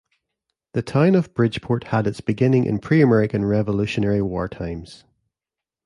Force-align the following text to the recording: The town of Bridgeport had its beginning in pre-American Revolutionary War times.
The 0.73 0.81
town 0.81 1.13
of 1.13 1.31
Bridgeport 1.35 1.83
had 1.89 2.07
its 2.07 2.21
beginning 2.21 2.63
in 2.65 2.79
pre-American 2.79 3.45
Revolutionary 3.45 4.23
War 4.23 4.47
times. 4.49 5.03